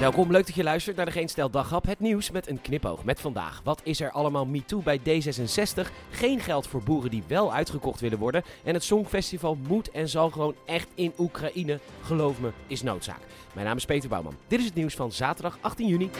Welkom, 0.00 0.30
leuk 0.30 0.46
dat 0.46 0.54
je 0.54 0.62
luistert 0.62 0.96
naar 0.96 1.04
de 1.04 1.12
Geen 1.12 1.28
Stel 1.28 1.50
Daghap. 1.50 1.86
Het 1.86 2.00
nieuws 2.00 2.30
met 2.30 2.48
een 2.48 2.60
knipoog 2.60 3.04
met 3.04 3.20
vandaag. 3.20 3.60
Wat 3.64 3.80
is 3.84 4.00
er 4.00 4.10
allemaal 4.10 4.46
MeToo 4.46 4.80
bij 4.82 4.98
D66? 4.98 5.90
Geen 6.10 6.40
geld 6.40 6.66
voor 6.66 6.82
boeren 6.82 7.10
die 7.10 7.22
wel 7.26 7.52
uitgekocht 7.52 8.00
willen 8.00 8.18
worden. 8.18 8.42
En 8.64 8.74
het 8.74 8.84
Songfestival 8.84 9.58
moet 9.68 9.90
en 9.90 10.08
zal 10.08 10.30
gewoon 10.30 10.54
echt 10.66 10.88
in 10.94 11.12
Oekraïne. 11.18 11.80
Geloof 12.02 12.40
me, 12.40 12.50
is 12.66 12.82
noodzaak. 12.82 13.20
Mijn 13.54 13.66
naam 13.66 13.76
is 13.76 13.84
Peter 13.84 14.08
Bouwman. 14.08 14.36
Dit 14.46 14.58
is 14.58 14.64
het 14.64 14.74
nieuws 14.74 14.94
van 14.94 15.12
zaterdag 15.12 15.58
18 15.60 15.86
juni. 15.86 16.10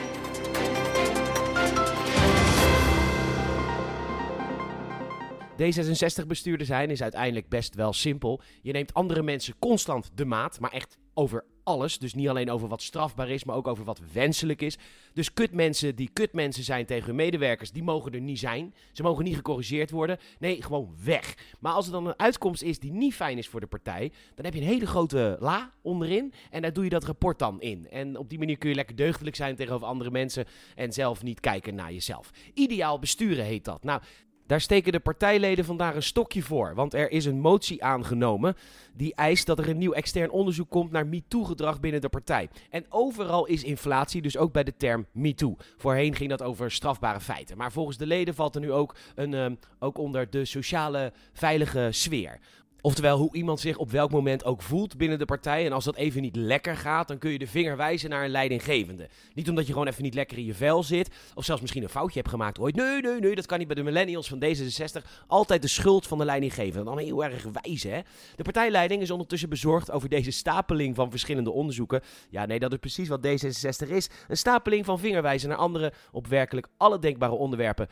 D66-bestuurder 5.63 6.67
zijn 6.67 6.91
is 6.91 7.03
uiteindelijk 7.03 7.49
best 7.49 7.75
wel 7.75 7.93
simpel. 7.93 8.41
Je 8.63 8.73
neemt 8.73 8.95
andere 8.95 9.23
mensen 9.23 9.55
constant 9.59 10.11
de 10.15 10.25
maat, 10.25 10.61
maar 10.61 10.73
echt 10.73 10.99
over 11.15 11.45
alles. 11.69 11.99
Dus 11.99 12.15
niet 12.15 12.29
alleen 12.29 12.51
over 12.51 12.69
wat 12.69 12.83
strafbaar 12.83 13.29
is, 13.29 13.45
maar 13.45 13.57
ook 13.57 13.69
over 13.69 13.85
wat 13.85 14.01
wenselijk 14.13 14.63
is. 14.63 14.79
Dus 15.13 15.33
kutmensen 15.33 15.97
die 15.97 16.11
kutmensen 16.13 16.65
zijn 16.65 16.87
tegen 16.87 17.07
hun 17.07 17.15
medewerkers, 17.15 17.71
die 17.71 17.83
mogen 17.83 18.13
er 18.13 18.21
niet 18.21 18.39
zijn. 18.39 18.75
Ze 18.93 19.03
mogen 19.03 19.25
niet 19.25 19.37
gecorrigeerd 19.37 19.91
worden. 19.91 20.19
Nee, 20.39 20.63
gewoon 20.63 20.95
weg. 21.05 21.37
Maar 21.61 21.73
als 21.73 21.87
er 21.87 21.93
dan 21.93 22.07
een 22.07 22.19
uitkomst 22.19 22.63
is 22.63 22.79
die 22.79 22.93
niet 22.93 23.15
fijn 23.15 23.39
is 23.39 23.49
voor 23.49 23.61
de 23.61 23.67
partij, 23.67 24.13
dan 24.35 24.45
heb 24.45 24.55
je 24.55 24.61
een 24.61 24.67
hele 24.67 24.87
grote 24.87 25.37
la 25.41 25.73
onderin. 25.83 26.33
En 26.51 26.63
daar 26.63 26.73
doe 26.73 26.85
je 26.85 26.91
dat 26.91 27.05
rapport 27.05 27.39
dan 27.39 27.61
in. 27.61 27.89
En 27.91 28.17
op 28.17 28.29
die 28.29 28.39
manier 28.39 28.59
kun 28.59 28.69
je 28.69 28.75
lekker 28.75 28.97
deugdelijk 28.97 29.37
zijn 29.37 29.57
tegenover 29.57 29.87
andere 29.87 30.11
mensen 30.11 30.47
en 30.75 30.93
zelf 30.93 31.23
niet 31.23 31.41
kijken 31.41 31.75
naar 31.75 31.93
jezelf. 31.93 32.31
Ideaal 32.55 32.99
besturen 32.99 33.45
heet 33.45 33.65
dat. 33.65 33.85
Nou, 33.85 34.01
daar 34.49 34.61
steken 34.61 34.93
de 34.93 35.01
partijleden 35.01 35.65
vandaag 35.65 35.95
een 35.95 36.03
stokje 36.03 36.43
voor, 36.43 36.75
want 36.75 36.95
er 36.95 37.11
is 37.11 37.25
een 37.25 37.41
motie 37.41 37.85
aangenomen 37.85 38.57
die 38.95 39.15
eist 39.15 39.47
dat 39.47 39.59
er 39.59 39.69
een 39.69 39.79
nieuw 39.79 39.93
extern 39.93 40.31
onderzoek 40.31 40.71
komt 40.71 40.91
naar 40.91 41.07
MeToo-gedrag 41.07 41.81
binnen 41.81 42.01
de 42.01 42.09
partij. 42.09 42.49
En 42.71 42.85
overal 42.89 43.47
is 43.47 43.65
inflatie, 43.65 44.23
dus 44.23 44.37
ook 44.37 44.53
bij 44.53 44.65
de 44.65 44.77
term 44.77 45.07
MeToo. 45.13 45.57
Voorheen 45.77 46.15
ging 46.15 46.31
dat 46.31 46.43
over 46.43 46.71
strafbare 46.71 47.21
feiten, 47.21 47.57
maar 47.57 47.73
volgens 47.73 47.97
de 47.97 48.07
leden 48.07 48.35
valt 48.35 48.55
er 48.55 48.61
nu 48.61 48.73
ook, 48.73 48.95
een, 49.15 49.33
uh, 49.33 49.47
ook 49.79 49.99
onder 49.99 50.31
de 50.31 50.45
sociale 50.45 51.13
veilige 51.33 51.89
sfeer. 51.91 52.39
Oftewel, 52.81 53.19
hoe 53.19 53.35
iemand 53.35 53.61
zich 53.61 53.77
op 53.77 53.91
welk 53.91 54.11
moment 54.11 54.45
ook 54.45 54.63
voelt 54.63 54.97
binnen 54.97 55.19
de 55.19 55.25
partij. 55.25 55.67
En 55.67 55.73
als 55.73 55.85
dat 55.85 55.97
even 55.97 56.23
niet 56.23 56.37
lekker 56.37 56.77
gaat, 56.77 57.09
dan 57.09 57.19
kun 57.19 57.31
je 57.31 57.39
de 57.39 57.47
vinger 57.47 57.77
wijzen 57.77 58.11
naar 58.11 58.25
een 58.25 58.31
leidinggevende. 58.31 59.09
Niet 59.35 59.49
omdat 59.49 59.67
je 59.67 59.73
gewoon 59.73 59.89
even 59.89 60.03
niet 60.03 60.15
lekker 60.15 60.39
in 60.39 60.45
je 60.45 60.55
vel 60.55 60.83
zit. 60.83 61.11
Of 61.35 61.45
zelfs 61.45 61.61
misschien 61.61 61.83
een 61.83 61.89
foutje 61.89 62.19
hebt 62.19 62.31
gemaakt 62.31 62.59
ooit. 62.59 62.75
Nee, 62.75 63.01
nee, 63.01 63.21
nee, 63.21 63.35
dat 63.35 63.47
kan 63.47 63.59
niet 63.59 63.67
bij 63.67 63.77
de 63.77 63.83
millennials 63.83 64.29
van 64.29 64.45
D66. 64.45 65.07
Altijd 65.27 65.63
de 65.63 65.69
schuld 65.69 66.07
van 66.07 66.19
de 66.19 66.25
leidinggevende. 66.25 66.85
Dan 66.85 66.99
heel 66.99 67.25
erg 67.25 67.47
wijzen, 67.63 67.93
hè. 67.93 68.01
De 68.37 68.43
partijleiding 68.43 69.03
is 69.03 69.11
ondertussen 69.11 69.49
bezorgd 69.49 69.91
over 69.91 70.09
deze 70.09 70.31
stapeling 70.31 70.95
van 70.95 71.11
verschillende 71.11 71.51
onderzoeken. 71.51 72.01
Ja, 72.31 72.47
nee, 72.47 72.59
dat 72.59 72.73
is 72.73 72.79
precies 72.79 73.09
wat 73.09 73.27
D66 73.27 73.89
is. 73.89 74.09
Een 74.29 74.37
stapeling 74.37 74.85
van 74.85 74.99
vingerwijzen 74.99 75.49
naar 75.49 75.59
anderen 75.59 75.93
op 76.13 76.27
werkelijk 76.27 76.69
alle 76.77 76.99
denkbare 76.99 77.33
onderwerpen. 77.33 77.89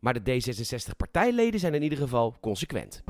Maar 0.00 0.22
de 0.22 0.40
D66-partijleden 0.40 1.60
zijn 1.60 1.74
in 1.74 1.82
ieder 1.82 1.98
geval 1.98 2.36
consequent. 2.40 3.02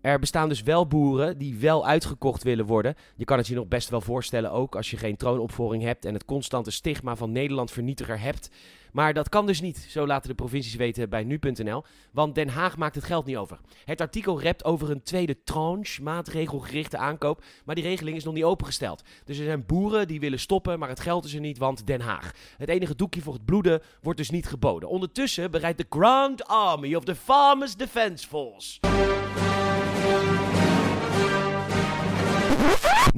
Er 0.00 0.18
bestaan 0.18 0.48
dus 0.48 0.62
wel 0.62 0.86
boeren 0.86 1.38
die 1.38 1.58
wel 1.58 1.86
uitgekocht 1.86 2.42
willen 2.42 2.66
worden. 2.66 2.94
Je 3.16 3.24
kan 3.24 3.38
het 3.38 3.46
je 3.46 3.54
nog 3.54 3.68
best 3.68 3.88
wel 3.88 4.00
voorstellen 4.00 4.52
ook 4.52 4.76
als 4.76 4.90
je 4.90 4.96
geen 4.96 5.16
troonopvolging 5.16 5.82
hebt 5.82 6.04
en 6.04 6.14
het 6.14 6.24
constante 6.24 6.70
stigma 6.70 7.16
van 7.16 7.32
Nederland 7.32 7.70
vernietiger 7.70 8.20
hebt. 8.20 8.50
Maar 8.92 9.14
dat 9.14 9.28
kan 9.28 9.46
dus 9.46 9.60
niet, 9.60 9.86
zo 9.88 10.06
laten 10.06 10.28
de 10.28 10.34
provincies 10.34 10.74
weten 10.74 11.08
bij 11.08 11.24
nu.nl, 11.24 11.84
want 12.12 12.34
Den 12.34 12.48
Haag 12.48 12.76
maakt 12.76 12.94
het 12.94 13.04
geld 13.04 13.26
niet 13.26 13.36
over. 13.36 13.58
Het 13.84 14.00
artikel 14.00 14.40
rept 14.40 14.64
over 14.64 14.90
een 14.90 15.02
tweede 15.02 15.42
tranche 15.42 16.02
maatregelgerichte 16.02 16.96
aankoop, 16.96 17.44
maar 17.64 17.74
die 17.74 17.84
regeling 17.84 18.16
is 18.16 18.24
nog 18.24 18.34
niet 18.34 18.44
opengesteld. 18.44 19.02
Dus 19.24 19.38
er 19.38 19.44
zijn 19.44 19.66
boeren 19.66 20.08
die 20.08 20.20
willen 20.20 20.38
stoppen, 20.38 20.78
maar 20.78 20.88
het 20.88 21.00
geld 21.00 21.24
is 21.24 21.34
er 21.34 21.40
niet, 21.40 21.58
want 21.58 21.86
Den 21.86 22.00
Haag. 22.00 22.32
Het 22.56 22.68
enige 22.68 22.94
doekje 22.94 23.20
voor 23.20 23.32
het 23.32 23.44
bloeden 23.44 23.82
wordt 24.02 24.18
dus 24.18 24.30
niet 24.30 24.46
geboden. 24.46 24.88
Ondertussen 24.88 25.50
bereidt 25.50 25.78
de 25.78 25.86
Grand 25.88 26.44
Army 26.44 26.94
of 26.94 27.04
the 27.04 27.14
Farmers 27.14 27.76
Defence 27.76 28.26
Force 28.28 28.78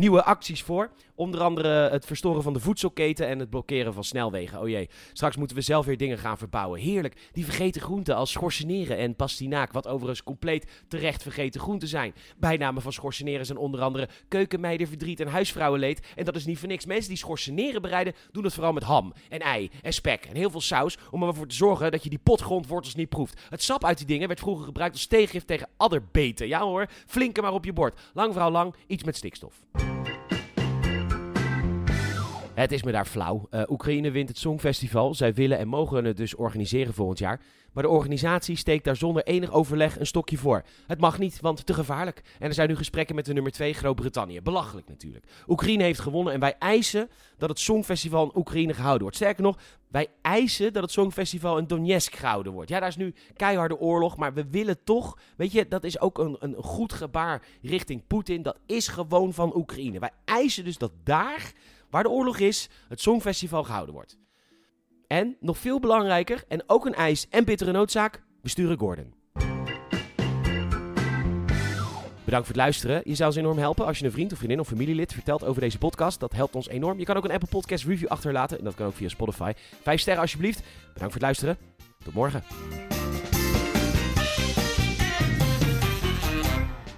nieuwe 0.03 0.25
acties 0.25 0.63
voor. 0.63 0.91
Onder 1.15 1.41
andere 1.41 1.69
het 1.91 2.07
verstoren 2.07 2.43
van 2.43 2.53
de 2.53 2.61
voedselketen 2.61 3.27
en 3.29 3.39
het 3.39 3.51
blokkeren 3.51 3.95
van 3.95 4.05
snelwegen. 4.05 4.61
Oh 4.61 4.69
jee, 4.69 4.91
straks 5.13 5.37
moeten 5.37 5.57
we 5.57 5.63
zelf 5.63 5.87
weer 5.87 5.97
dingen 5.97 6.19
gaan 6.19 6.39
verbouwen. 6.39 6.81
Heerlijk, 6.81 7.29
die 7.33 7.45
vergeten 7.45 7.81
groenten 7.81 8.17
als 8.17 8.31
schorseneren 8.31 8.97
en 8.97 9.17
pastinaak, 9.17 9.73
wat 9.73 9.87
overigens 9.87 10.23
compleet 10.23 10.85
terecht 10.89 11.23
vergeten 11.23 11.61
groenten 11.61 11.89
zijn. 11.89 12.15
Bijnamen 12.37 12.83
van 12.83 12.93
schorseneren 12.93 13.47
zijn 13.47 13.59
onder 13.59 13.81
andere 13.81 14.09
keukenmeidenverdriet 14.29 15.21
en 15.21 15.27
huisvrouwenleed. 15.27 16.07
En 16.17 16.25
dat 16.25 16.37
is 16.37 16.47
niet 16.47 16.59
voor 16.59 16.69
niks. 16.69 16.87
Mensen 16.87 17.09
die 17.09 17.19
schorseneren 17.19 17.83
bereiden, 17.83 18.15
doen 18.33 18.45
het 18.45 18.55
vooral 18.55 18.73
met 18.73 18.83
ham 18.83 19.13
en 19.29 19.41
ei 19.41 19.71
en 19.83 19.93
spek 19.93 20.25
en 20.25 20.37
heel 20.37 20.51
veel 20.51 20.61
saus, 20.61 20.99
om 21.11 21.23
ervoor 21.23 21.47
te 21.47 21.55
zorgen 21.55 21.91
dat 21.91 22.03
je 22.03 22.11
die 22.11 22.21
potgrondwortels 22.23 22.95
niet 22.95 23.09
proeft. 23.09 23.41
Het 23.49 23.63
sap 23.63 23.85
uit 23.85 23.99
die 23.99 24.07
dingen 24.07 24.29
werd 24.29 24.41
vroeger 24.41 24.65
gebruikt 24.65 24.95
als 24.95 25.07
tegengift 25.07 25.47
tegen 25.47 25.69
adderbeten. 25.77 26.49
Ja 26.49 26.61
hoor, 26.61 26.87
flinke 27.07 27.43
maar 27.43 27.53
op 27.53 27.65
je 27.65 27.73
bord. 27.73 28.01
Lang 28.15 28.33
vrouw 28.33 28.51
lang, 28.51 28.75
iets 28.87 29.05
met 29.05 29.17
stikstof. 29.17 29.55
Het 32.63 32.73
is 32.73 32.83
me 32.83 32.93
daar 32.93 33.07
flauw. 33.07 33.47
Uh, 33.51 33.63
Oekraïne 33.69 34.11
wint 34.11 34.29
het 34.29 34.39
Songfestival. 34.39 35.15
Zij 35.15 35.35
willen 35.35 35.59
en 35.59 35.69
mogen 35.69 36.05
het 36.05 36.17
dus 36.17 36.35
organiseren 36.35 36.95
volgend 36.95 37.19
jaar. 37.19 37.41
Maar 37.73 37.83
de 37.83 37.89
organisatie 37.89 38.57
steekt 38.57 38.85
daar 38.85 38.97
zonder 38.97 39.23
enig 39.23 39.51
overleg 39.51 39.99
een 39.99 40.07
stokje 40.07 40.39
voor. 40.39 40.63
Het 40.87 41.01
mag 41.01 41.19
niet, 41.19 41.41
want 41.41 41.67
te 41.67 41.75
gevaarlijk. 41.75 42.23
En 42.39 42.49
er 42.49 42.55
zijn 42.55 42.69
nu 42.69 42.77
gesprekken 42.77 43.15
met 43.15 43.25
de 43.25 43.33
nummer 43.33 43.53
2 43.53 43.73
Groot-Brittannië. 43.75 44.41
Belachelijk 44.41 44.89
natuurlijk. 44.89 45.25
Oekraïne 45.47 45.83
heeft 45.83 46.01
gewonnen 46.01 46.33
en 46.33 46.41
wij 46.41 46.55
eisen 46.59 47.11
dat 47.39 47.49
het 47.49 47.59
Songfestival 47.59 48.25
in 48.25 48.39
Oekraïne 48.39 48.75
gehouden 48.75 49.03
wordt. 49.03 49.17
Sterker 49.17 49.43
nog, 49.43 49.59
wij 49.89 50.07
eisen 50.23 50.73
dat 50.73 50.83
het 50.83 50.93
Songfestival 50.93 51.59
in 51.59 51.67
Donetsk 51.67 52.15
gehouden 52.15 52.53
wordt. 52.53 52.69
Ja, 52.71 52.81
daar 52.81 52.89
is 52.89 52.97
nu 52.97 53.15
keiharde 53.37 53.79
oorlog, 53.79 54.17
maar 54.17 54.35
we 54.35 54.45
willen 54.51 54.85
toch... 54.85 55.19
Weet 55.37 55.53
je, 55.53 55.69
dat 55.69 55.85
is 55.85 56.01
ook 56.01 56.19
een, 56.19 56.37
een 56.41 56.55
goed 56.59 56.93
gebaar 56.93 57.43
richting 57.63 58.07
Poetin. 58.07 58.43
Dat 58.43 58.59
is 58.67 58.89
gewoon 58.89 59.33
van 59.33 59.57
Oekraïne. 59.57 59.99
Wij 59.99 60.13
eisen 60.25 60.65
dus 60.65 60.79
dat 60.79 60.93
daar 61.05 61.53
waar 61.93 62.03
de 62.03 62.11
oorlog 62.11 62.39
is, 62.39 62.69
het 62.89 63.01
Songfestival 63.01 63.65
gehouden 63.65 63.95
wordt. 63.95 64.19
En, 65.07 65.37
nog 65.41 65.59
veel 65.59 65.81
belangrijker, 65.81 66.45
en 66.49 66.63
ook 66.67 66.87
een 66.87 66.95
eis 66.95 67.29
en 67.29 67.45
bittere 67.45 67.73
noodzaak, 67.73 68.23
besturen 68.43 68.79
Gordon. 68.79 69.15
Bedankt 72.25 72.47
voor 72.47 72.57
het 72.57 72.65
luisteren. 72.65 73.01
Je 73.05 73.15
zou 73.15 73.29
ons 73.29 73.39
enorm 73.39 73.59
helpen 73.59 73.87
als 73.87 73.99
je 73.99 74.05
een 74.05 74.13
vriend 74.13 74.33
of 74.33 74.39
vriendin 74.39 74.61
of 74.61 74.69
familielid 74.69 75.13
vertelt 75.13 75.45
over 75.45 75.61
deze 75.61 75.79
podcast. 75.79 76.21
Dat 76.21 76.33
helpt 76.33 76.55
ons 76.55 76.69
enorm. 76.69 76.99
Je 76.99 77.05
kan 77.05 77.17
ook 77.17 77.25
een 77.25 77.33
Apple 77.33 77.49
Podcast 77.49 77.85
review 77.85 78.09
achterlaten 78.09 78.59
en 78.59 78.65
dat 78.65 78.75
kan 78.75 78.87
ook 78.87 78.95
via 78.95 79.09
Spotify. 79.09 79.53
Vijf 79.83 80.01
sterren 80.01 80.23
alsjeblieft. 80.23 80.63
Bedankt 80.93 81.13
voor 81.13 81.13
het 81.13 81.23
luisteren. 81.23 81.59
Tot 82.05 82.15
morgen. 82.15 82.43